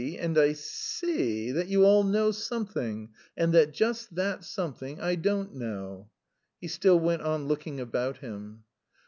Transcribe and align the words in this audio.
and 0.17 0.35
I 0.35 0.53
see 0.53 1.51
that 1.51 1.67
you 1.67 1.83
all 1.85 2.03
know 2.03 2.31
something, 2.31 3.09
and 3.37 3.53
that 3.53 3.71
just 3.71 4.15
that 4.15 4.43
something 4.43 4.99
I 4.99 5.13
don't 5.13 5.53
know." 5.53 6.09
He 6.59 6.69
still 6.69 6.99
went 6.99 7.21
on 7.21 7.47
looking 7.47 7.79
about 7.79 8.17
him. 8.17 8.63